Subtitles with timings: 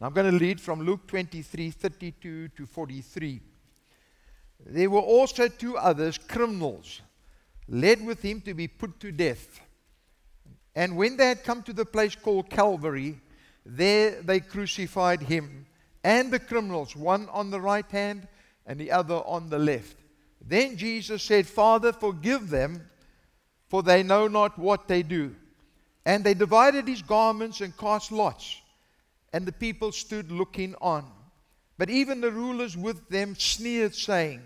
[0.00, 3.40] I'm going to read from Luke 23 32 to 43.
[4.66, 7.02] There were also two others, criminals,
[7.68, 9.60] led with him to be put to death.
[10.74, 13.20] And when they had come to the place called Calvary,
[13.66, 15.66] there they crucified him
[16.02, 18.26] and the criminals, one on the right hand
[18.66, 19.96] and the other on the left.
[20.40, 22.88] Then Jesus said, Father, forgive them,
[23.68, 25.34] for they know not what they do.
[26.06, 28.59] And they divided his garments and cast lots,
[29.32, 31.04] and the people stood looking on.
[31.78, 34.42] But even the rulers with them sneered, saying,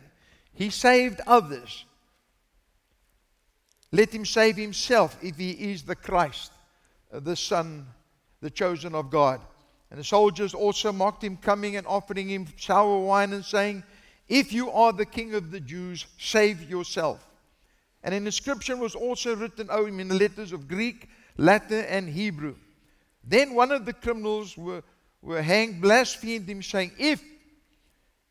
[0.53, 1.85] He saved others.
[3.91, 6.53] Let him save himself if he is the Christ,
[7.13, 7.87] uh, the Son,
[8.41, 9.41] the chosen of God.
[9.91, 13.85] And the soldiers also mocked him, coming and offering him sour wine and saying,
[14.29, 17.25] If you are the king of the Jews, save yourself.
[18.03, 22.57] And an inscription was also written over him in letters of Greek, Latin, and Hebrew.
[23.27, 24.83] Then one of the criminals were,
[25.23, 27.23] were hanged, blasphemed him, saying, If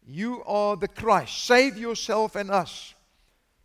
[0.05, 2.93] you are the Christ, save yourself and us.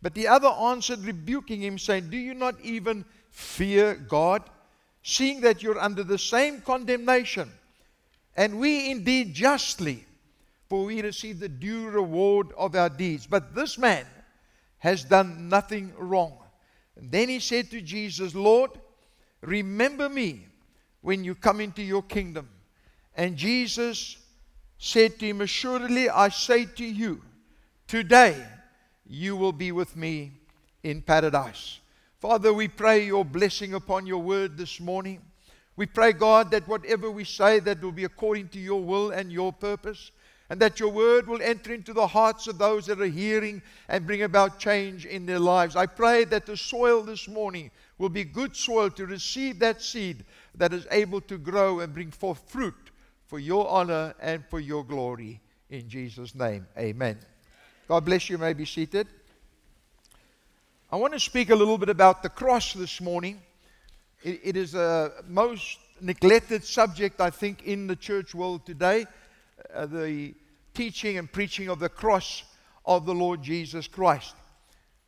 [0.01, 4.43] But the other answered, rebuking him, saying, Do you not even fear God,
[5.03, 7.51] seeing that you're under the same condemnation?
[8.35, 10.05] And we indeed justly,
[10.69, 13.27] for we receive the due reward of our deeds.
[13.27, 14.05] But this man
[14.77, 16.37] has done nothing wrong.
[16.95, 18.71] And then he said to Jesus, Lord,
[19.41, 20.45] remember me
[21.01, 22.49] when you come into your kingdom.
[23.15, 24.17] And Jesus
[24.77, 27.21] said to him, Assuredly I say to you,
[27.87, 28.45] today
[29.05, 30.31] you will be with me
[30.83, 31.79] in paradise.
[32.19, 35.21] Father, we pray your blessing upon your word this morning.
[35.75, 39.31] We pray, God, that whatever we say, that will be according to your will and
[39.31, 40.11] your purpose,
[40.49, 44.07] and that your word will enter into the hearts of those that are hearing and
[44.07, 45.75] bring about change in their lives.
[45.75, 47.69] I pray that the soil this morning
[47.99, 52.09] will be good soil to receive that seed that is able to grow and bring
[52.09, 52.91] forth fruit
[53.27, 55.39] for your honor and for your glory.
[55.69, 57.19] In Jesus' name, amen.
[57.87, 58.35] God bless you.
[58.35, 59.07] you may be seated.
[60.91, 63.39] I want to speak a little bit about the cross this morning.
[64.23, 69.05] It, it is a most neglected subject, I think, in the church world today
[69.73, 70.33] uh, the
[70.73, 72.43] teaching and preaching of the cross
[72.85, 74.35] of the Lord Jesus Christ.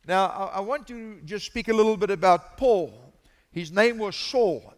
[0.06, 2.92] Now, I, I want to just speak a little bit about Paul.
[3.52, 4.74] His name was Saul,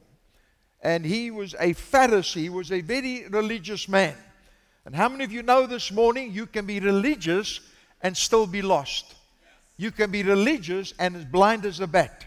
[0.81, 4.15] and he was a Pharisee, he was a very religious man.
[4.85, 7.61] And how many of you know this morning you can be religious
[8.03, 9.15] and still be lost?
[9.77, 12.27] You can be religious and as blind as a bat.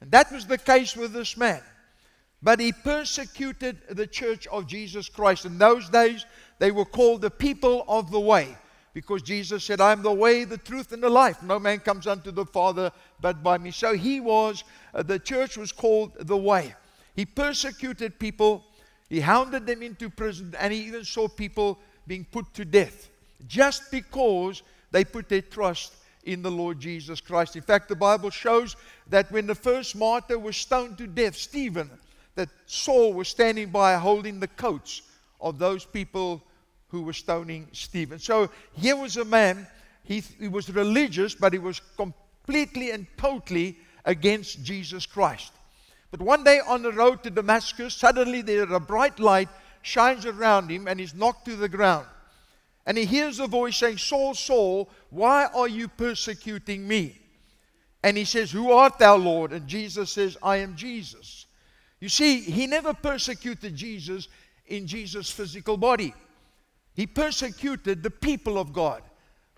[0.00, 1.60] And that was the case with this man.
[2.42, 5.44] But he persecuted the church of Jesus Christ.
[5.44, 6.24] In those days,
[6.58, 8.56] they were called the people of the way
[8.92, 11.42] because Jesus said, I am the way, the truth, and the life.
[11.42, 12.90] No man comes unto the Father
[13.20, 13.70] but by me.
[13.70, 14.64] So he was,
[14.94, 16.74] uh, the church was called the way.
[17.14, 18.64] He persecuted people,
[19.08, 23.10] he hounded them into prison, and he even saw people being put to death
[23.46, 27.56] just because they put their trust in the Lord Jesus Christ.
[27.56, 28.76] In fact, the Bible shows
[29.08, 31.90] that when the first martyr was stoned to death, Stephen,
[32.40, 35.02] that Saul was standing by holding the coats
[35.42, 36.42] of those people
[36.88, 38.18] who were stoning Stephen.
[38.18, 39.66] So here was a man,
[40.04, 45.52] he, he was religious, but he was completely and totally against Jesus Christ.
[46.10, 49.50] But one day on the road to Damascus, suddenly there a bright light
[49.82, 52.06] shines around him and he's knocked to the ground.
[52.86, 57.20] And he hears a voice saying, Saul, Saul, why are you persecuting me?
[58.02, 59.52] And he says, Who art thou, Lord?
[59.52, 61.46] And Jesus says, I am Jesus.
[62.00, 64.28] You see, he never persecuted Jesus
[64.66, 66.14] in Jesus' physical body.
[66.94, 69.02] He persecuted the people of God,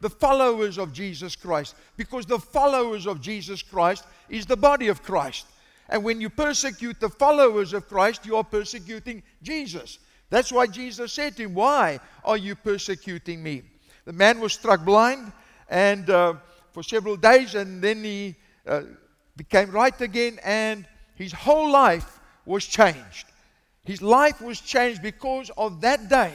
[0.00, 5.02] the followers of Jesus Christ, because the followers of Jesus Christ is the body of
[5.02, 5.46] Christ.
[5.88, 9.98] And when you persecute the followers of Christ, you are persecuting Jesus.
[10.30, 13.62] That's why Jesus said to him, Why are you persecuting me?
[14.04, 15.32] The man was struck blind
[15.68, 16.34] and uh,
[16.72, 18.34] for several days, and then he
[18.66, 18.82] uh,
[19.36, 22.11] became right again, and his whole life
[22.44, 23.26] was changed.
[23.84, 26.32] His life was changed because of that day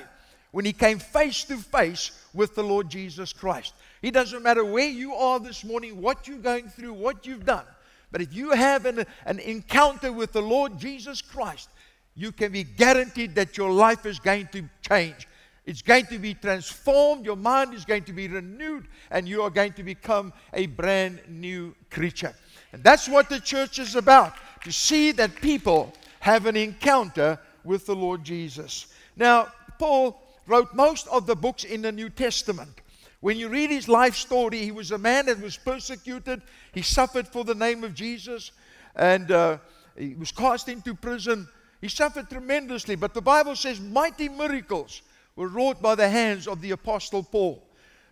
[0.51, 3.73] when he came face to face with the Lord Jesus Christ.
[4.01, 7.65] It doesn't matter where you are this morning, what you're going through, what you've done.
[8.11, 11.69] But if you have an, an encounter with the Lord Jesus Christ,
[12.15, 15.27] you can be guaranteed that your life is going to change.
[15.65, 19.49] It's going to be transformed, your mind is going to be renewed, and you are
[19.49, 22.33] going to become a brand new creature.
[22.71, 24.33] And that's what the church is about
[24.63, 28.87] to see that people have an encounter with the Lord Jesus.
[29.15, 29.47] Now,
[29.79, 32.81] Paul wrote most of the books in the New Testament.
[33.19, 36.41] When you read his life story, he was a man that was persecuted,
[36.73, 38.51] he suffered for the name of Jesus,
[38.95, 39.57] and uh,
[39.97, 41.47] he was cast into prison
[41.81, 45.01] he suffered tremendously, but the Bible says mighty miracles
[45.35, 47.63] were wrought by the hands of the Apostle Paul.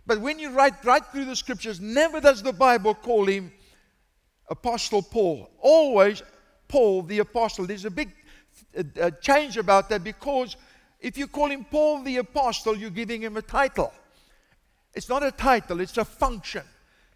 [0.06, 3.52] But when you write right through the scriptures, never does the Bible call him
[4.48, 5.50] Apostle Paul.
[5.58, 6.22] Always
[6.68, 7.66] Paul the Apostle.
[7.66, 8.12] There's a big
[8.76, 10.56] uh, uh, change about that because
[11.00, 13.92] if you call him Paul the Apostle, you're giving him a title.
[14.94, 16.62] It's not a title, it's a function.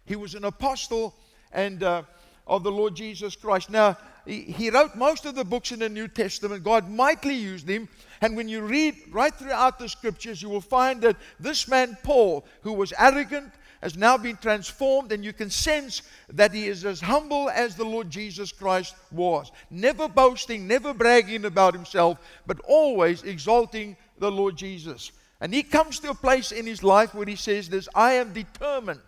[0.05, 1.15] He was an apostle
[1.51, 2.03] and uh,
[2.47, 3.69] of the Lord Jesus Christ.
[3.69, 6.63] Now, he, he wrote most of the books in the New Testament.
[6.63, 7.87] God mightily used him.
[8.21, 12.45] And when you read right throughout the scriptures, you will find that this man, Paul,
[12.61, 13.51] who was arrogant,
[13.81, 17.85] has now been transformed, and you can sense that he is as humble as the
[17.85, 19.51] Lord Jesus Christ was.
[19.69, 25.11] Never boasting, never bragging about himself, but always exalting the Lord Jesus.
[25.39, 28.33] And he comes to a place in his life where he says this I am
[28.33, 29.01] determined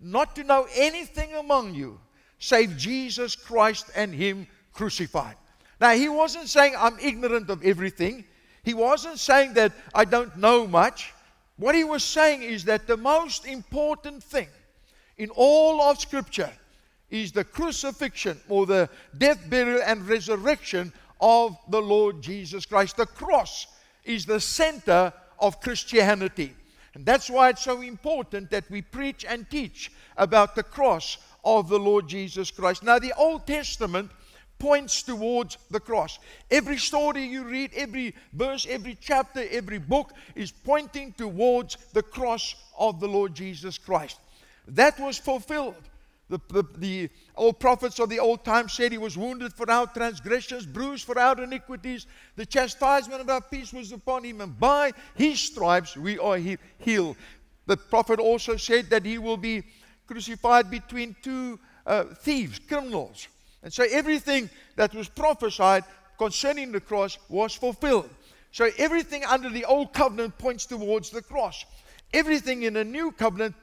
[0.00, 2.00] not to know anything among you
[2.40, 5.36] save Jesus Christ and Him crucified.
[5.80, 8.24] Now, he wasn't saying I'm ignorant of everything.
[8.62, 11.14] He wasn't saying that I don't know much.
[11.60, 14.48] What he was saying is that the most important thing
[15.18, 16.50] in all of Scripture
[17.10, 20.90] is the crucifixion or the death, burial, and resurrection
[21.20, 22.96] of the Lord Jesus Christ.
[22.96, 23.66] The cross
[24.04, 26.54] is the center of Christianity.
[26.94, 31.68] And that's why it's so important that we preach and teach about the cross of
[31.68, 32.82] the Lord Jesus Christ.
[32.82, 34.10] Now, the Old Testament
[34.60, 36.20] points towards the cross.
[36.50, 42.54] Every story you read, every verse, every chapter, every book is pointing towards the cross
[42.78, 44.20] of the Lord Jesus Christ.
[44.68, 45.74] That was fulfilled.
[46.28, 49.86] The, the, the, old prophets of the old time said he was wounded for our
[49.86, 52.06] transgressions, bruised for our iniquities.
[52.36, 56.58] The chastisement of our peace was upon him, and by his stripes we are he-
[56.78, 57.16] healed.
[57.66, 59.64] The prophet also said that he will be
[60.06, 63.26] crucified between two uh, thieves, criminals.
[63.62, 65.84] And so everything that was prophesied
[66.18, 68.08] concerning the cross was fulfilled.
[68.52, 71.64] So everything under the old covenant points towards the cross.
[72.12, 73.54] Everything in the new covenant,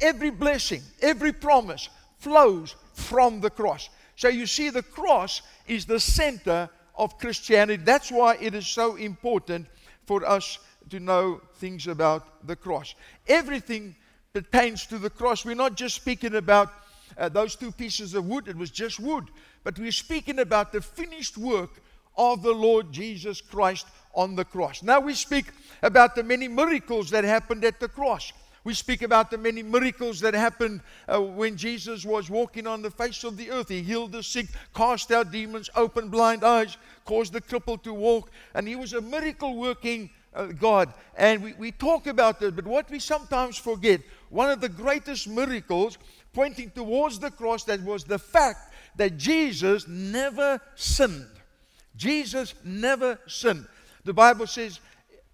[0.00, 1.88] every blessing, every promise
[2.18, 3.88] flows from the cross.
[4.16, 7.82] So you see, the cross is the center of Christianity.
[7.82, 9.66] That's why it is so important
[10.06, 10.58] for us
[10.90, 12.94] to know things about the cross.
[13.26, 13.96] Everything
[14.32, 15.44] pertains to the cross.
[15.44, 16.72] We're not just speaking about
[17.18, 19.28] uh, those two pieces of wood, it was just wood,
[19.62, 21.82] but we're speaking about the finished work
[22.16, 24.82] of the Lord Jesus Christ on the cross.
[24.82, 25.46] Now we speak
[25.82, 28.32] about the many miracles that happened at the cross.
[28.64, 32.90] We speak about the many miracles that happened uh, when Jesus was walking on the
[32.90, 33.68] face of the earth.
[33.68, 38.30] He healed the sick, cast out demons, opened blind eyes, caused the cripple to walk,
[38.54, 40.94] and he was a miracle working uh, God.
[41.16, 44.00] And we, we talk about this, but what we sometimes forget,
[44.30, 45.98] one of the greatest miracles
[46.34, 51.26] pointing towards the cross, that was the fact that Jesus never sinned.
[51.96, 53.66] Jesus never sinned.
[54.04, 54.80] The Bible says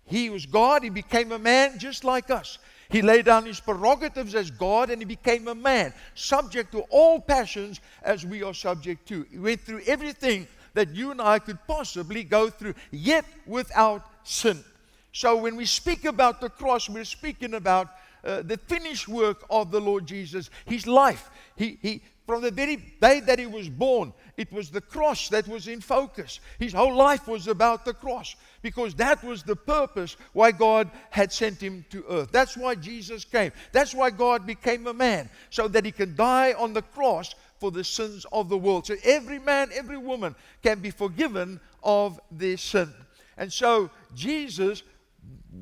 [0.05, 2.59] he was God, he became a man just like us.
[2.91, 7.21] He laid down his prerogatives as God and he became a man, subject to all
[7.21, 9.25] passions as we are subject to.
[9.31, 14.65] He went through everything that you and I could possibly go through, yet without sin.
[15.13, 17.89] So when we speak about the cross, we're speaking about
[18.25, 21.31] uh, the finished work of the Lord Jesus, his life.
[21.57, 25.49] He, he, from the very day that he was born, it was the cross that
[25.49, 26.41] was in focus.
[26.59, 31.33] His whole life was about the cross because that was the purpose why God had
[31.33, 32.31] sent him to earth.
[32.31, 33.53] That's why Jesus came.
[33.73, 37.71] That's why God became a man, so that he can die on the cross for
[37.71, 38.87] the sins of the world.
[38.87, 42.93] So every man, every woman can be forgiven of their sin.
[43.37, 44.83] And so Jesus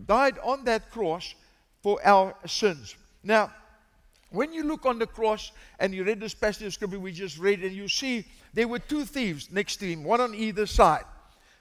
[0.06, 1.34] died on that cross
[1.82, 2.96] for our sins.
[3.22, 3.52] Now,
[4.30, 7.38] when you look on the cross and you read this passage of scripture we just
[7.38, 11.04] read, and you see there were two thieves next to him, one on either side.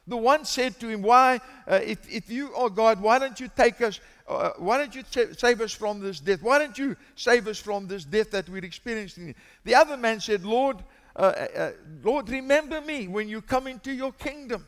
[0.08, 3.50] The one said to him, Why, uh, if, if you are God, why don't you
[3.54, 6.42] take us, uh, why don't you t- save us from this death?
[6.42, 9.36] Why don't you save us from this death that we're experiencing?
[9.66, 10.78] The other man said, Lord,
[11.16, 11.72] uh, uh, uh
[12.04, 14.66] Lord, remember me when you come into your kingdom.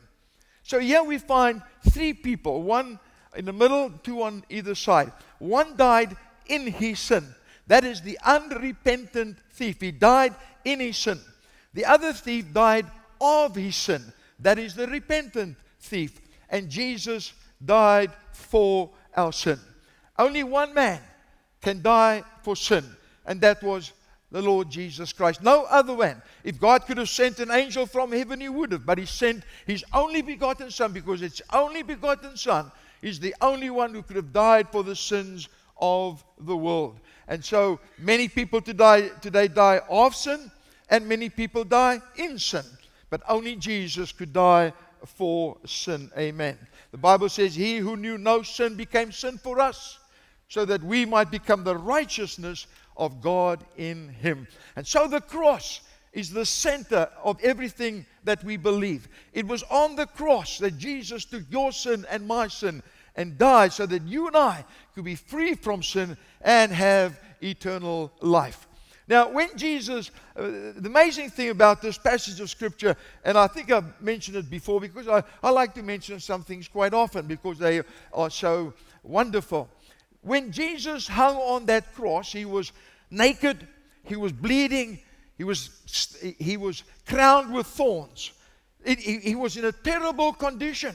[0.62, 2.98] So here we find three people, one
[3.36, 5.12] in the middle, two on either side.
[5.38, 7.24] One died in his sin.
[7.66, 9.80] That is the unrepentant thief.
[9.80, 10.34] He died
[10.64, 11.20] in his sin.
[11.72, 12.86] The other thief died
[13.20, 14.02] of his sin.
[14.40, 16.20] That is the repentant thief.
[16.48, 17.32] And Jesus
[17.64, 19.58] died for our sin.
[20.18, 21.00] Only one man
[21.60, 22.84] can die for sin,
[23.26, 23.92] and that was
[24.30, 25.42] the Lord Jesus Christ.
[25.42, 26.22] No other one.
[26.44, 29.44] If God could have sent an angel from heaven, He would have, but He sent
[29.66, 32.70] His only begotten Son because it's only begotten Son
[33.02, 35.48] is the only one who could have died for the sins
[35.80, 36.98] of the world.
[37.28, 40.50] And so many people today, today die of sin,
[40.88, 42.64] and many people die in sin.
[43.08, 44.72] But only Jesus could die
[45.04, 46.10] for sin.
[46.18, 46.58] Amen.
[46.90, 49.98] The Bible says, He who knew no sin became sin for us,
[50.48, 52.66] so that we might become the righteousness
[52.96, 54.46] of God in Him.
[54.76, 55.80] And so the cross
[56.12, 59.08] is the center of everything that we believe.
[59.32, 62.82] It was on the cross that Jesus took your sin and my sin
[63.16, 64.64] and died so that you and I
[64.94, 68.66] could be free from sin and have eternal life.
[69.08, 70.42] Now, when Jesus, uh,
[70.76, 74.80] the amazing thing about this passage of Scripture, and I think I've mentioned it before
[74.80, 79.68] because I, I like to mention some things quite often because they are so wonderful.
[80.22, 82.72] When Jesus hung on that cross, he was
[83.10, 83.66] naked,
[84.04, 85.00] he was bleeding,
[85.40, 85.70] he was,
[86.38, 88.32] he was crowned with thorns.
[88.84, 90.94] It, he, he was in a terrible condition.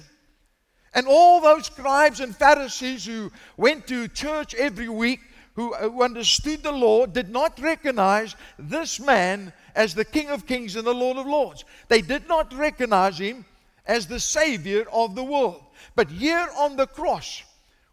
[0.93, 5.19] And all those scribes and Pharisees who went to church every week
[5.55, 10.45] who, uh, who understood the law did not recognize this man as the King of
[10.45, 11.65] Kings and the Lord of Lords.
[11.87, 13.45] They did not recognize him
[13.87, 15.63] as the Savior of the world.
[15.95, 17.41] But here on the cross,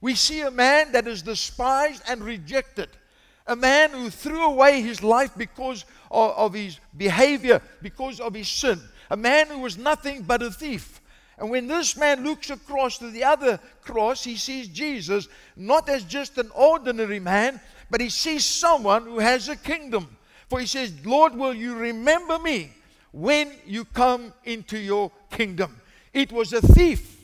[0.03, 2.91] we see a man that is despised and rejected.
[3.47, 8.49] A man who threw away his life because of, of his behavior, because of his
[8.49, 8.81] sin.
[9.11, 11.01] A man who was nothing but a thief.
[11.39, 15.27] And when this man looks across to the other cross, he sees Jesus
[15.57, 20.17] not as just an ordinary man, but he sees someone who has a kingdom.
[20.49, 22.73] For he says, Lord, will you remember me
[23.11, 25.81] when you come into your kingdom?
[26.13, 27.19] It was a thief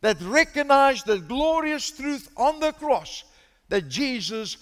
[0.00, 3.24] that recognized the glorious truth on the cross
[3.68, 4.56] that Jesus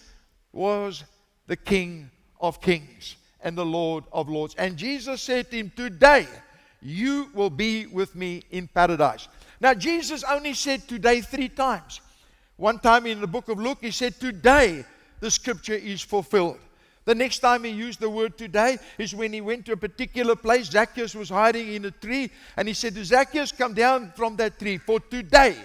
[0.53, 1.05] was
[1.47, 2.11] the King
[2.41, 4.55] of kings and the Lord of lords.
[4.57, 6.27] And Jesus said to him, Today,
[6.81, 9.29] you will be with me in paradise.
[9.61, 12.01] Now, Jesus only said today three times.
[12.57, 14.85] One time in the book of Luke, he said, Today
[15.21, 16.59] the scripture is fulfilled.
[17.05, 20.37] The next time he used the word today is when he went to a particular
[20.37, 20.67] place.
[20.67, 24.59] Zacchaeus was hiding in a tree, and he said to Zacchaeus, Come down from that
[24.59, 25.57] tree, for today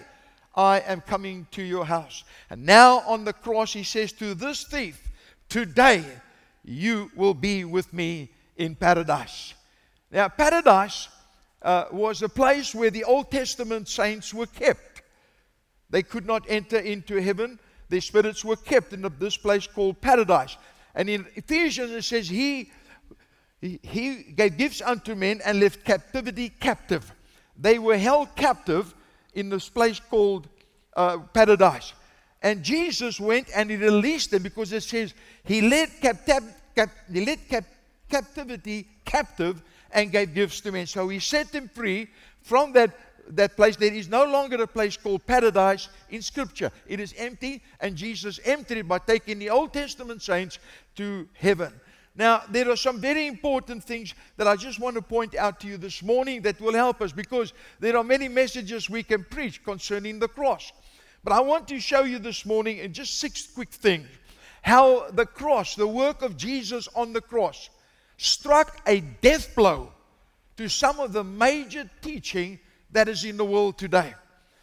[0.55, 2.23] I am coming to your house.
[2.49, 5.11] And now on the cross, he says to this thief,
[5.49, 6.05] Today
[6.63, 9.53] you will be with me in paradise.
[10.11, 11.09] Now, paradise
[11.61, 15.01] uh, was a place where the Old Testament saints were kept.
[15.89, 20.57] They could not enter into heaven, their spirits were kept in this place called paradise.
[20.95, 22.71] And in Ephesians, it says, He,
[23.61, 27.13] he gave gifts unto men and left captivity captive.
[27.55, 28.93] They were held captive
[29.33, 30.47] in this place called
[30.95, 31.93] uh, paradise.
[32.43, 35.13] And Jesus went and he released them because it says
[35.45, 36.43] he led, cap-
[37.11, 37.63] he led cap-
[38.09, 40.85] captivity captive and gave gifts to men.
[40.85, 42.09] So he set them free
[42.41, 42.91] from that,
[43.29, 43.77] that place.
[43.77, 46.69] There is no longer a place called paradise in Scripture.
[46.85, 50.59] It is empty, and Jesus emptied it by taking the Old Testament saints
[50.95, 51.71] to heaven.
[52.15, 55.67] Now, there are some very important things that I just want to point out to
[55.67, 59.63] you this morning that will help us because there are many messages we can preach
[59.63, 60.71] concerning the cross.
[61.23, 64.07] But I want to show you this morning in just six quick things
[64.61, 67.69] how the cross, the work of Jesus on the cross,
[68.17, 69.91] struck a death blow
[70.55, 72.59] to some of the major teaching
[72.91, 74.13] that is in the world today.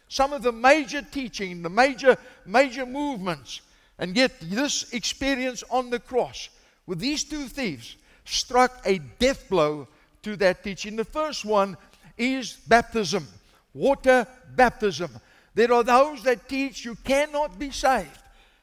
[0.07, 3.61] Some of the major teaching, the major, major movements.
[3.99, 6.49] And yet, this experience on the cross
[6.87, 9.87] with these two thieves struck a death blow
[10.23, 10.95] to that teaching.
[10.95, 11.77] The first one
[12.17, 13.27] is baptism,
[13.73, 15.11] water baptism.
[15.53, 18.17] There are those that teach you cannot be saved.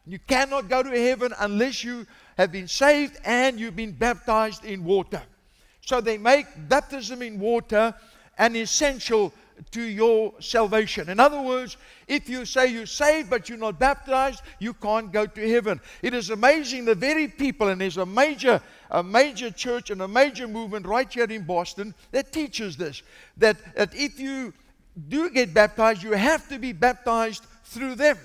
[0.06, 2.06] You cannot go to heaven unless you
[2.38, 5.22] have been saved and you've been baptized in water.
[5.84, 7.94] So they make baptism in water
[8.38, 9.32] an essential
[9.70, 11.08] to your salvation.
[11.08, 11.76] In other words,
[12.06, 15.80] if you say you're saved but you're not baptized, you can't go to heaven.
[16.02, 20.08] It is amazing the very people, and there's a major, a major church and a
[20.08, 23.02] major movement right here in Boston that teaches this
[23.36, 24.52] that, that if you
[24.98, 28.18] do get baptized, you have to be baptized through them.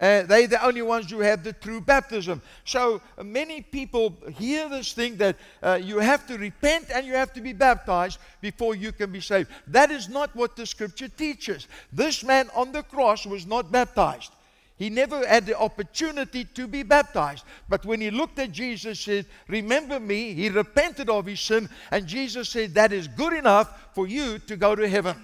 [0.00, 2.42] Uh, they're the only ones who have the true baptism.
[2.64, 7.12] So uh, many people hear this thing that uh, you have to repent and you
[7.12, 9.48] have to be baptized before you can be saved.
[9.68, 11.68] That is not what the scripture teaches.
[11.92, 14.32] This man on the cross was not baptized.
[14.76, 17.44] He never had the opportunity to be baptized.
[17.68, 22.08] But when he looked at Jesus, said, Remember me, he repented of his sin, and
[22.08, 25.14] Jesus said, That is good enough for you to go to heaven.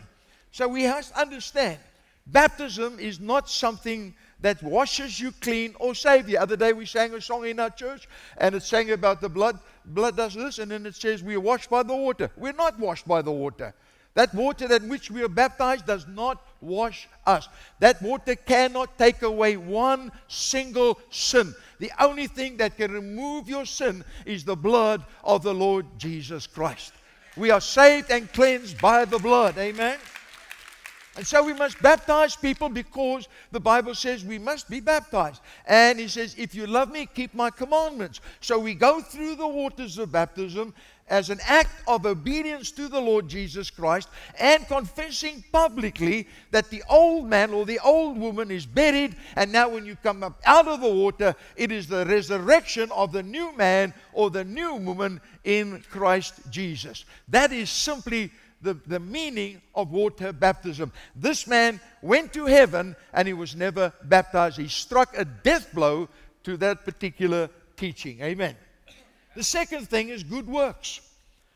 [0.58, 1.78] So we must understand
[2.26, 6.34] baptism is not something that washes you clean or save you.
[6.34, 9.28] The other day we sang a song in our church and it sang about the
[9.28, 9.60] blood.
[9.84, 12.28] Blood does this, and then it says we are washed by the water.
[12.36, 13.72] We're not washed by the water.
[14.14, 17.48] That water that which we are baptized does not wash us.
[17.78, 21.54] That water cannot take away one single sin.
[21.78, 26.48] The only thing that can remove your sin is the blood of the Lord Jesus
[26.48, 26.94] Christ.
[27.36, 29.56] We are saved and cleansed by the blood.
[29.56, 29.98] Amen.
[31.18, 35.42] And so we must baptize people because the Bible says we must be baptized.
[35.66, 38.20] And he says, If you love me, keep my commandments.
[38.40, 40.72] So we go through the waters of baptism
[41.08, 44.08] as an act of obedience to the Lord Jesus Christ
[44.38, 49.16] and confessing publicly that the old man or the old woman is buried.
[49.34, 53.10] And now, when you come up out of the water, it is the resurrection of
[53.10, 57.04] the new man or the new woman in Christ Jesus.
[57.26, 60.92] That is simply the, the meaning of water baptism.
[61.14, 64.58] This man went to heaven and he was never baptized.
[64.58, 66.08] He struck a death blow
[66.44, 68.20] to that particular teaching.
[68.20, 68.56] Amen.
[69.36, 71.00] The second thing is good works.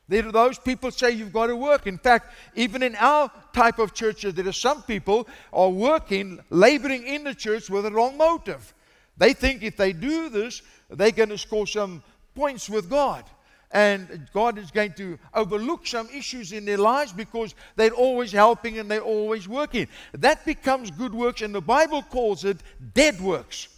[0.08, 1.86] There are those people say you've got to work.
[1.86, 7.06] In fact, even in our type of churches, there are some people are working, laboring
[7.06, 8.74] in the church with a wrong motive.
[9.16, 12.02] They think if they do this, they're going to score some
[12.34, 13.24] points with God
[13.72, 18.78] and God is going to overlook some issues in their lives because they're always helping
[18.78, 19.88] and they're always working.
[20.12, 22.58] That becomes good works, and the Bible calls it
[22.94, 23.68] dead works.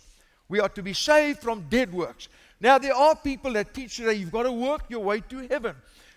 [0.49, 2.29] We are to be saved from dead works.
[2.61, 5.77] Now, there are people that teach that you've got to work your way to heaven.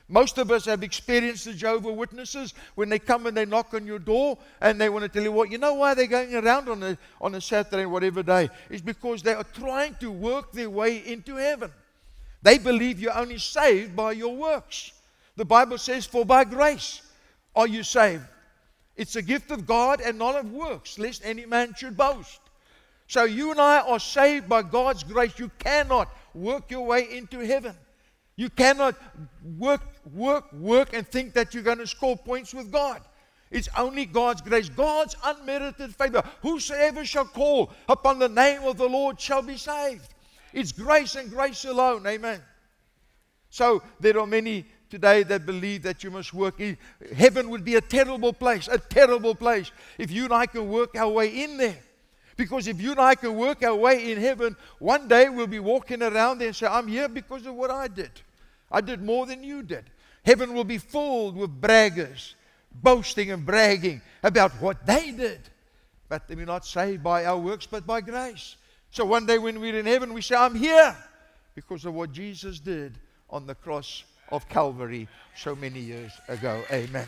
[0.10, 3.86] Most of us have experienced the Jehovah Witnesses when they come and they knock on
[3.86, 6.69] your door and they want to tell you what, you know why they're going around
[6.69, 8.50] on a, on a Saturday, whatever day?
[8.69, 11.72] Is because they are trying to work their way into heaven.
[12.41, 14.91] They believe you're only saved by your works.
[15.36, 17.01] The Bible says, For by grace
[17.56, 18.24] are you saved.
[18.96, 22.39] It's a gift of God and not of works, lest any man should boast.
[23.08, 25.38] So you and I are saved by God's grace.
[25.39, 27.75] You cannot work your way into heaven.
[28.36, 28.96] You cannot
[29.58, 29.82] work,
[30.13, 33.01] work, work and think that you're going to score points with God.
[33.50, 36.22] It's only God's grace, God's unmerited favor.
[36.41, 40.13] Whosoever shall call upon the name of the Lord shall be saved.
[40.57, 42.07] It's grace and grace alone.
[42.07, 42.41] Amen.
[43.51, 46.59] So there are many today that believe that you must work.
[47.15, 50.95] Heaven would be a terrible place, a terrible place if you and I can work
[50.95, 51.77] our way in there.
[52.37, 55.60] Because if you and I can work our way in heaven, one day we'll be
[55.60, 58.10] walking around there and say, I'm here because of what I did.
[58.71, 59.84] I did more than you did.
[60.25, 62.34] Heaven will be filled with braggers,
[62.73, 65.39] boasting and bragging about what they did.
[66.10, 68.55] But we're not saved by our works, but by grace.
[68.91, 70.95] So one day when we're in heaven, we say, I'm here
[71.56, 72.97] because of what Jesus did
[73.30, 76.63] on the cross of Calvary so many years ago.
[76.71, 77.06] Amen.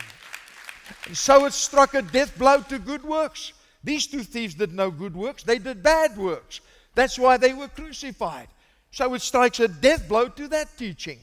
[1.07, 3.53] And so it struck a death blow to good works.
[3.83, 6.61] These two thieves did no good works, they did bad works.
[6.95, 8.47] That's why they were crucified.
[8.91, 11.19] So it strikes a death blow to that teaching.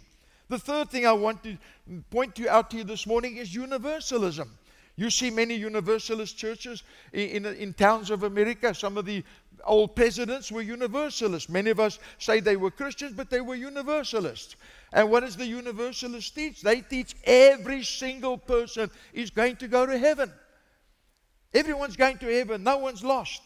[0.48, 1.56] The third thing I want to
[2.10, 4.56] point you out to you this morning is universalism.
[4.96, 8.74] You see many universalist churches in, in, in, towns of America.
[8.74, 9.22] Some of the
[9.64, 11.48] old presidents were universalists.
[11.48, 14.56] Many of us say they were Christians, but they were universalists.
[14.92, 16.62] And what does the universalist teach?
[16.62, 20.32] They teach every single person is going to go to heaven.
[21.52, 23.42] Everyone's going to heaven, no one's lost.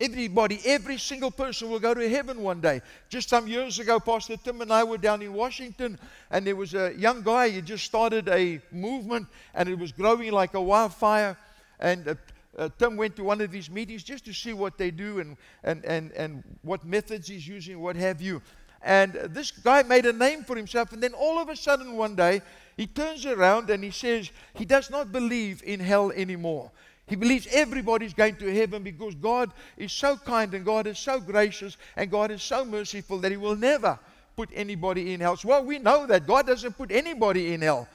[0.00, 2.82] Everybody, every single person will go to heaven one day.
[3.08, 5.98] Just some years ago, Pastor Tim and I were down in Washington,
[6.30, 7.48] and there was a young guy.
[7.48, 11.36] He just started a movement, and it was growing like a wildfire.
[11.80, 12.14] And uh,
[12.58, 15.36] uh, Tim went to one of these meetings just to see what they do and,
[15.64, 18.42] and, and, and what methods he's using, what have you.
[18.82, 22.14] And this guy made a name for himself, and then all of a sudden one
[22.14, 22.42] day,
[22.76, 26.70] he turns around and he says he does not believe in hell anymore.
[27.08, 31.18] He believes everybody's going to heaven because God is so kind and God is so
[31.18, 33.98] gracious and God is so merciful that He will never
[34.36, 35.38] put anybody in hell.
[35.42, 37.88] Well, we know that God doesn't put anybody in hell.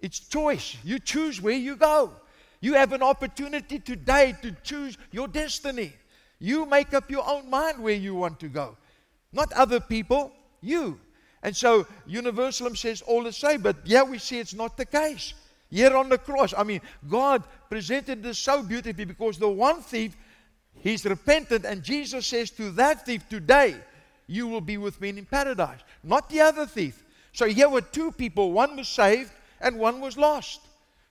[0.00, 0.76] It's choice.
[0.84, 2.12] You choose where you go.
[2.62, 5.94] You have an opportunity today to choose your destiny.
[6.38, 8.76] You make up your own mind where you want to go,
[9.32, 10.98] not other people, you.
[11.42, 15.34] And so Universalism says all the same, but yeah, we see it's not the case.
[15.70, 20.16] Here on the cross, I mean, God presented this so beautifully because the one thief,
[20.74, 23.74] he's repentant, and Jesus says to that thief, Today
[24.28, 27.02] you will be with me in paradise, not the other thief.
[27.32, 30.60] So here were two people, one was saved and one was lost.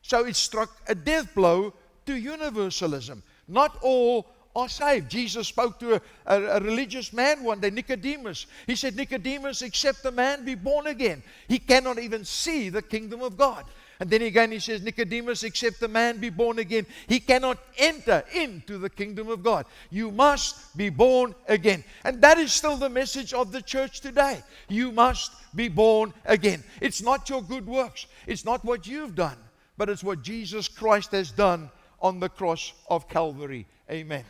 [0.01, 1.73] So it struck a death blow
[2.05, 3.23] to universalism.
[3.47, 5.09] Not all are saved.
[5.09, 8.47] Jesus spoke to a, a, a, religious man one day, Nicodemus.
[8.67, 13.21] He said, Nicodemus, except a man be born again, he cannot even see the kingdom
[13.21, 13.65] of God.
[13.99, 18.23] And then again he says, Nicodemus, except the man be born again, he cannot enter
[18.33, 19.67] into the kingdom of God.
[19.91, 21.83] You must be born again.
[22.03, 24.41] And that is still the message of the church today.
[24.67, 26.63] You must be born again.
[26.81, 29.37] It's not your good works, it's not what you've done
[29.81, 31.71] but it's what Jesus Christ has done
[32.03, 33.65] on the cross of Calvary.
[33.89, 34.23] Amen.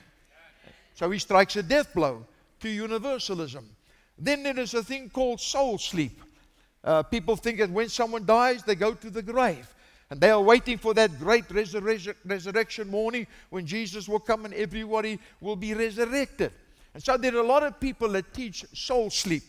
[0.94, 2.26] So he strikes a death blow
[2.62, 3.66] to universalism.
[4.18, 6.22] Then there is a thing called soul sleep.
[6.82, 9.68] Uh, people think that when someone dies, they go to the grave.
[10.10, 14.54] And they are waiting for that great resurrection, resurrection morning when Jesus will come and
[14.54, 16.54] everybody will be resurrected.
[16.94, 19.44] And so there are a lot of people that teach soul sleep.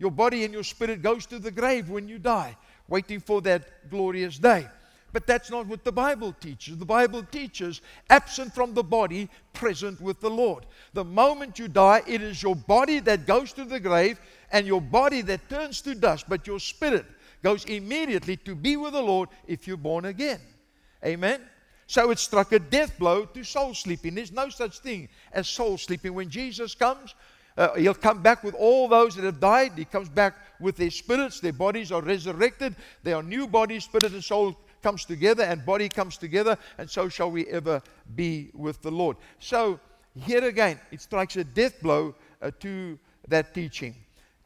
[0.00, 2.56] Your body and your spirit goes to the grave when you die,
[2.88, 4.66] waiting for that glorious day.
[5.14, 6.76] But that's not what the Bible teaches.
[6.76, 10.66] The Bible teaches absent from the body, present with the Lord.
[10.92, 14.18] The moment you die, it is your body that goes to the grave
[14.50, 17.06] and your body that turns to dust, but your spirit
[17.44, 20.40] goes immediately to be with the Lord if you're born again.
[21.04, 21.40] Amen.
[21.86, 24.16] So it struck a death blow to soul sleeping.
[24.16, 26.12] There's no such thing as soul sleeping.
[26.12, 27.14] When Jesus comes,
[27.56, 29.74] uh, he'll come back with all those that have died.
[29.76, 31.38] He comes back with their spirits.
[31.38, 32.74] Their bodies are resurrected.
[33.04, 37.08] They are new bodies, spirit and soul comes together and body comes together, and so
[37.08, 37.80] shall we ever
[38.14, 39.16] be with the Lord.
[39.38, 39.80] So,
[40.14, 43.94] here again, it strikes a death blow uh, to that teaching.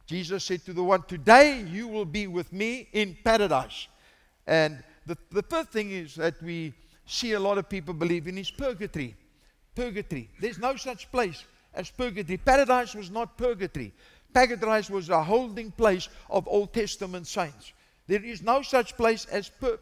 [0.05, 3.89] Jesus said to the one, Today you will be with me in paradise.
[4.47, 6.73] And the, the first thing is that we
[7.05, 9.15] see a lot of people believe in is purgatory.
[9.75, 10.29] Purgatory.
[10.39, 12.37] There's no such place as purgatory.
[12.37, 13.91] Paradise was not purgatory.
[14.33, 17.73] Paradise was a holding place of Old Testament saints.
[18.09, 19.77] There is no such place as pur-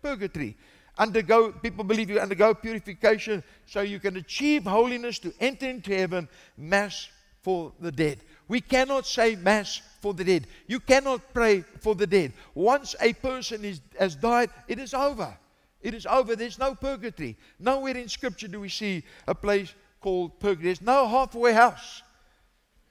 [0.00, 0.56] purgatory.
[0.96, 6.28] Undergo, people believe you undergo purification so you can achieve holiness to enter into heaven,
[6.56, 7.08] mass
[7.42, 8.18] for the dead.
[8.46, 10.46] We cannot say mass for the dead.
[10.68, 12.32] You cannot pray for the dead.
[12.54, 15.36] Once a person is, has died, it is over.
[15.82, 16.36] It is over.
[16.36, 17.36] There's no purgatory.
[17.58, 20.66] Nowhere in Scripture do we see a place called purgatory.
[20.66, 22.02] There's no halfway house.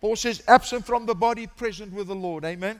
[0.01, 2.43] Paul says, absent from the body, present with the Lord.
[2.43, 2.77] Amen.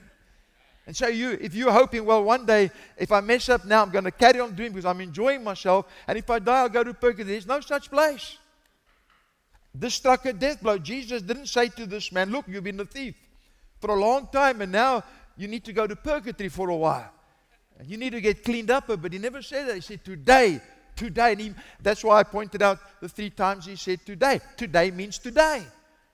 [0.88, 3.90] And so you, if you're hoping, well, one day, if I mess up now, I'm
[3.90, 6.82] going to carry on doing because I'm enjoying myself, and if I die, I'll go
[6.82, 7.24] to purgatory.
[7.24, 8.38] There's no such place.
[9.74, 10.78] This struck a death blow.
[10.78, 13.14] Jesus didn't say to this man, look, you've been a thief
[13.82, 15.04] for a long time, and now
[15.36, 17.12] you need to go to purgatory for a while.
[17.78, 19.74] And you need to get cleaned up, but he never said that.
[19.74, 20.58] He said, today,
[20.96, 21.32] today.
[21.32, 24.40] And he, that's why I pointed out the three times he said today.
[24.56, 25.64] Today means today.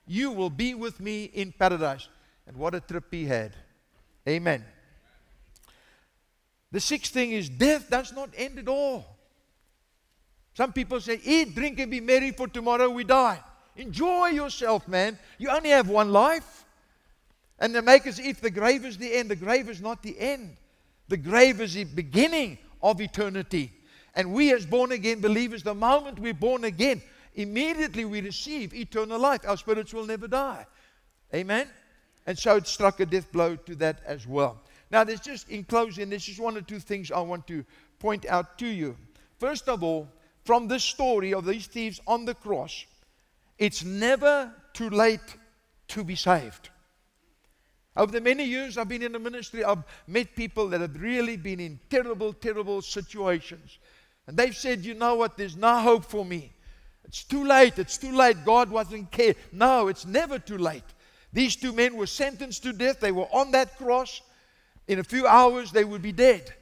[0.05, 2.09] You will be with me in paradise.
[2.45, 3.55] And what a trip he had.
[4.27, 4.63] Amen.
[6.71, 9.05] The sixth thing is death does not end at all.
[10.55, 13.39] Some people say, eat, drink, and be merry, for tomorrow we die.
[13.75, 15.19] Enjoy yourself, man.
[15.37, 16.65] You only have one life.
[17.59, 19.29] And they make us if the grave is the end.
[19.29, 20.57] The grave is not the end.
[21.07, 23.71] The grave is the beginning of eternity.
[24.13, 27.01] And we, as born again believers, the moment we're born again,
[27.33, 29.41] immediately we receive eternal life.
[29.45, 30.65] Our spirits will never die.
[31.33, 31.67] Amen?
[32.25, 34.59] And so it struck a death blow to that as well.
[34.91, 37.65] Now, there's just in closing, there's just one or two things I want to
[37.99, 38.95] point out to you.
[39.37, 40.07] First of all,
[40.43, 42.85] from this story of these thieves on the cross,
[43.57, 45.37] it's never too late
[45.89, 46.69] to be saved.
[47.97, 51.37] Over the many years I've been in the ministry, I've met people that have really
[51.37, 53.79] been in terrible, terrible situations.
[54.27, 56.51] And they've said, you know what, there's no hope for me.
[57.05, 58.43] It's too late, it's too late.
[58.43, 59.35] God wasn't care.
[59.51, 60.83] No, it's never too late.
[61.35, 63.01] These two men were sentenced to death.
[63.01, 64.21] They were on that cross.
[64.87, 66.53] In a few hours, they would be dead.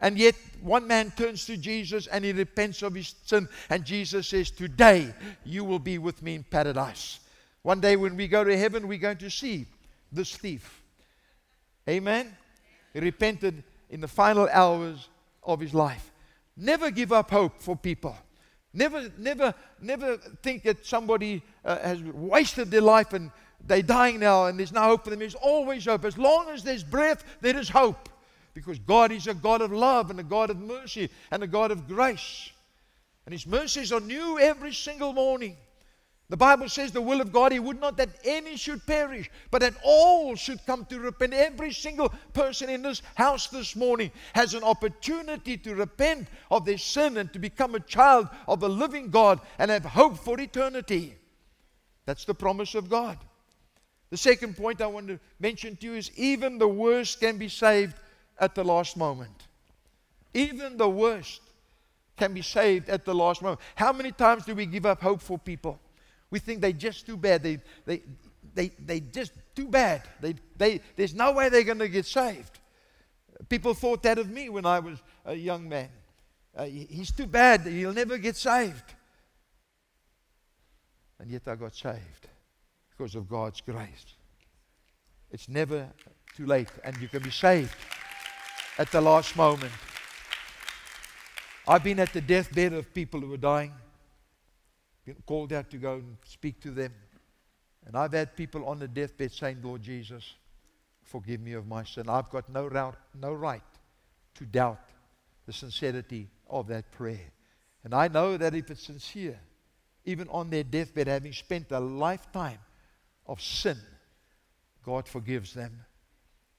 [0.00, 3.46] And yet, one man turns to Jesus and he repents of his sin.
[3.68, 5.12] And Jesus says, Today
[5.44, 7.20] you will be with me in paradise.
[7.60, 9.66] One day, when we go to heaven, we're going to see
[10.10, 10.80] this thief.
[11.86, 12.34] Amen?
[12.94, 15.10] He repented in the final hours
[15.42, 16.10] of his life.
[16.56, 18.16] Never give up hope for people.
[18.72, 23.30] Never, never, never think that somebody uh, has wasted their life and
[23.66, 25.18] they're dying now and there's no hope for them.
[25.18, 26.04] There's always hope.
[26.04, 28.08] As long as there's breath, there is hope.
[28.54, 31.70] Because God is a God of love and a God of mercy and a God
[31.70, 32.50] of grace.
[33.26, 35.56] And His mercies are new every single morning.
[36.28, 39.60] The Bible says the will of God, He would not that any should perish, but
[39.60, 41.34] that all should come to repent.
[41.34, 46.78] Every single person in this house this morning has an opportunity to repent of their
[46.78, 51.14] sin and to become a child of the living God and have hope for eternity.
[52.06, 53.18] That's the promise of God.
[54.16, 57.50] The second point I want to mention to you is even the worst can be
[57.50, 57.96] saved
[58.38, 59.46] at the last moment.
[60.32, 61.42] Even the worst
[62.16, 63.60] can be saved at the last moment.
[63.74, 65.78] How many times do we give up hope for people?
[66.30, 67.42] We think they're just too bad.
[67.42, 68.00] They, they,
[68.54, 70.02] they, they just too bad.
[70.22, 72.58] They, they, there's no way they're going to get saved.
[73.50, 75.90] People thought that of me when I was a young man.
[76.56, 77.66] Uh, he's too bad.
[77.66, 78.94] He'll never get saved.
[81.18, 82.28] And yet I got saved
[82.96, 84.14] because of God's grace.
[85.30, 85.88] It's never
[86.36, 87.74] too late, and you can be saved
[88.78, 89.72] at the last moment.
[91.68, 93.72] I've been at the deathbed of people who are dying,
[95.04, 96.92] been called out to go and speak to them.
[97.86, 100.34] And I've had people on the deathbed saying, Lord Jesus,
[101.02, 102.08] forgive me of my sin.
[102.08, 103.62] I've got no, route, no right
[104.36, 104.80] to doubt
[105.46, 107.32] the sincerity of that prayer.
[107.84, 109.38] And I know that if it's sincere,
[110.04, 112.58] even on their deathbed, having spent a lifetime
[113.28, 113.78] of sin,
[114.84, 115.84] God forgives them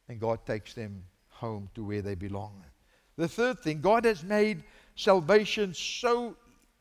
[0.09, 2.63] and God takes them home to where they belong.
[3.17, 4.63] The third thing, God has made
[4.95, 6.35] salvation so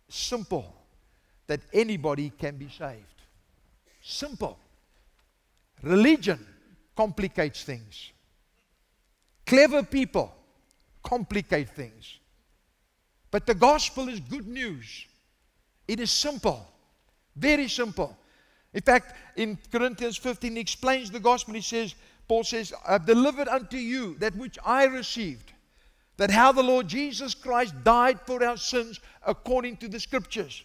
[0.09, 0.75] simple
[1.47, 3.23] that anybody can be saved.
[4.03, 4.59] Simple.
[5.83, 6.45] Religion
[6.97, 8.11] complicates things.
[9.47, 10.35] Clever people
[11.03, 12.19] complicate things.
[13.31, 15.07] But the gospel is good news.
[15.87, 16.67] It is simple,
[17.37, 18.17] very simple.
[18.77, 21.55] In fact, in Corinthians 15, he explains the gospel.
[21.55, 21.95] He says,
[22.29, 25.55] Paul says, I've delivered unto you that which I received,
[26.19, 30.63] that how the Lord Jesus Christ died for our sins according to the scriptures,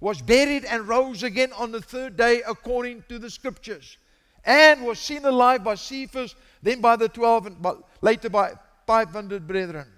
[0.00, 3.98] was buried and rose again on the third day according to the scriptures,
[4.46, 7.62] and was seen alive by Cephas, then by the twelve, and
[8.00, 8.54] later by
[8.86, 9.88] 500 brethren.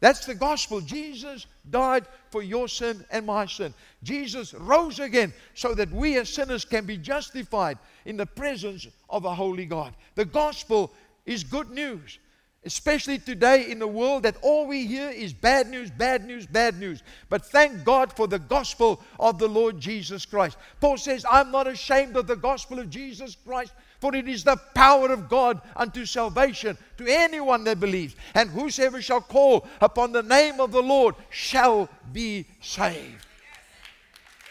[0.00, 0.80] That's the gospel.
[0.80, 3.74] Jesus died for your sin and my sin.
[4.02, 9.24] Jesus rose again so that we as sinners can be justified in the presence of
[9.24, 9.94] a holy God.
[10.14, 10.92] The gospel
[11.26, 12.20] is good news,
[12.64, 16.78] especially today in the world that all we hear is bad news, bad news, bad
[16.78, 17.02] news.
[17.28, 20.58] But thank God for the gospel of the Lord Jesus Christ.
[20.80, 24.56] Paul says, I'm not ashamed of the gospel of Jesus Christ for it is the
[24.74, 28.14] power of God unto salvation to anyone that believes.
[28.34, 33.26] And whosoever shall call upon the name of the Lord shall be saved.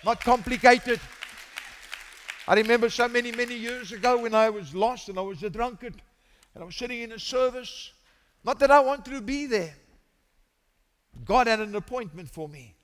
[0.04, 1.00] Not complicated.
[2.48, 5.50] I remember so many, many years ago when I was lost and I was a
[5.50, 5.96] drunkard
[6.54, 7.92] and I was sitting in a service.
[8.44, 9.74] Not that I wanted to be there.
[11.26, 12.76] God had an appointment for me.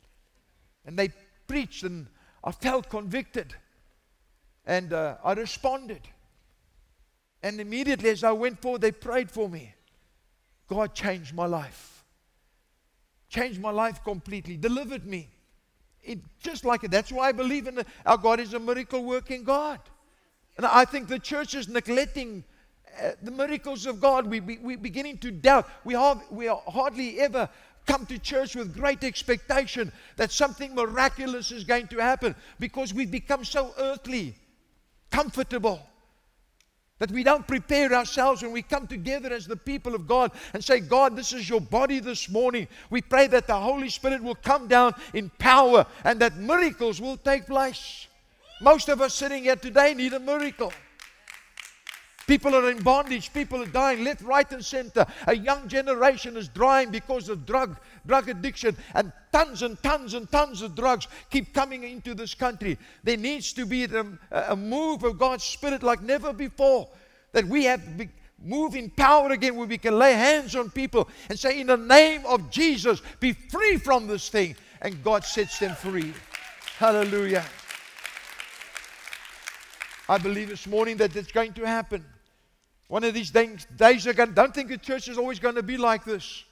[0.86, 1.10] And they
[1.48, 2.08] preached and
[2.44, 3.54] I felt convicted.
[4.66, 6.02] And uh, I responded.
[7.44, 9.76] And immediately as I went forward, they prayed for me.
[10.70, 12.06] God changed my life.
[13.28, 14.56] Changed my life completely.
[14.56, 15.28] Delivered me.
[16.02, 16.92] It, just like it.
[16.92, 19.80] That's why I believe in the, our God is a miracle working God.
[20.56, 22.46] And I think the church is neglecting
[23.02, 24.28] uh, the miracles of God.
[24.28, 25.70] We, we, we're beginning to doubt.
[25.84, 27.50] We, have, we are hardly ever
[27.86, 33.12] come to church with great expectation that something miraculous is going to happen because we've
[33.12, 34.36] become so earthly,
[35.12, 35.82] comfortable.
[37.00, 40.64] That we don't prepare ourselves when we come together as the people of God and
[40.64, 42.68] say, God, this is your body this morning.
[42.90, 47.18] We pray that the Holy Spirit will come down in power and that miracles will
[47.18, 48.08] take place.
[48.62, 50.72] Most of us sitting here today need a miracle.
[52.28, 53.34] People are in bondage.
[53.34, 55.06] People are dying left, right, and center.
[55.28, 58.78] A young generation is dying because of drug, drug addiction.
[58.94, 62.78] And tons and tons and tons of drugs keep coming into this country.
[63.04, 66.88] There needs to be a, a move of God's Spirit like never before.
[67.34, 68.08] That we have to
[68.42, 71.78] move in power again where we can lay hands on people and say, In the
[71.78, 74.56] name of Jesus, be free from this thing.
[74.82, 76.14] And God sets them free.
[76.78, 77.46] Hallelujah.
[80.08, 82.04] I believe this morning that it's going to happen.
[82.88, 85.64] One of these days, days are going, don't think the church is always going to
[85.64, 86.44] be like this.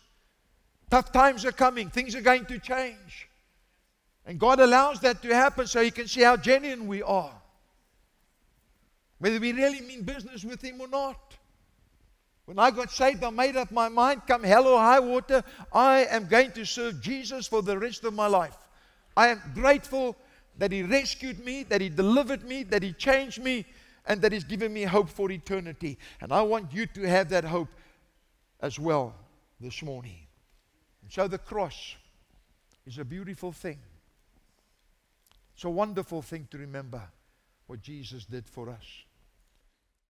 [0.90, 3.28] Tough times are coming, things are going to change.
[4.26, 7.34] And God allows that to happen so He can see how genuine we are.
[9.20, 11.20] Whether we really mean business with Him or not.
[12.46, 16.06] When I got saved, I made up my mind come hell or high water, I
[16.06, 18.58] am going to serve Jesus for the rest of my life.
[19.16, 20.16] I am grateful
[20.58, 23.66] that He rescued me, that He delivered me, that He changed me,
[24.06, 25.98] and that He's given me hope for eternity.
[26.20, 27.70] And I want you to have that hope
[28.60, 29.16] as well
[29.60, 30.28] this morning.
[31.02, 31.96] And so the cross
[32.86, 33.80] is a beautiful thing.
[35.56, 37.02] It's a wonderful thing to remember
[37.68, 38.86] what Jesus did for us.